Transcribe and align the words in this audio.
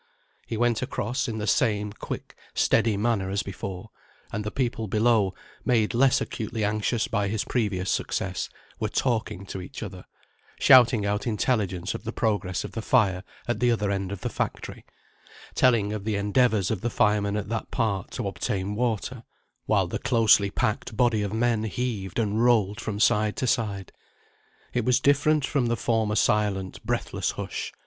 He 0.47 0.57
went 0.57 0.81
across 0.81 1.27
in 1.27 1.37
the 1.37 1.45
same 1.45 1.93
quick 1.93 2.35
steady 2.55 2.97
manner 2.97 3.29
as 3.29 3.43
before, 3.43 3.91
and 4.31 4.43
the 4.43 4.49
people 4.49 4.87
below, 4.87 5.35
made 5.63 5.93
less 5.93 6.19
acutely 6.19 6.63
anxious 6.63 7.07
by 7.07 7.27
his 7.27 7.43
previous 7.43 7.91
success, 7.91 8.49
were 8.79 8.89
talking 8.89 9.45
to 9.45 9.61
each 9.61 9.83
other, 9.83 10.05
shouting 10.59 11.05
out 11.05 11.27
intelligence 11.27 11.93
of 11.93 12.03
the 12.03 12.11
progress 12.11 12.63
of 12.63 12.71
the 12.71 12.81
fire 12.81 13.23
at 13.47 13.59
the 13.59 13.69
other 13.69 13.91
end 13.91 14.11
of 14.11 14.21
the 14.21 14.29
factory, 14.29 14.85
telling 15.53 15.93
of 15.93 16.03
the 16.03 16.15
endeavours 16.15 16.71
of 16.71 16.81
the 16.81 16.89
firemen 16.89 17.37
at 17.37 17.49
that 17.49 17.69
part 17.69 18.09
to 18.09 18.27
obtain 18.27 18.73
water, 18.73 19.23
while 19.67 19.85
the 19.85 19.99
closely 19.99 20.49
packed 20.49 20.97
body 20.97 21.21
of 21.21 21.31
men 21.31 21.65
heaved 21.65 22.17
and 22.17 22.43
rolled 22.43 22.81
from 22.81 22.99
side 22.99 23.35
to 23.35 23.45
side. 23.45 23.91
It 24.73 24.83
was 24.83 24.99
different 24.99 25.45
from 25.45 25.67
the 25.67 25.77
former 25.77 26.15
silent 26.15 26.83
breathless 26.83 27.29
hush. 27.33 27.71